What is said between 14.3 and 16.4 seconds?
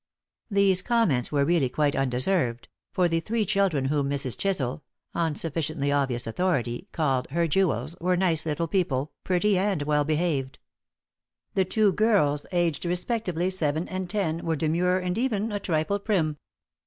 were demure and even a trifle prim.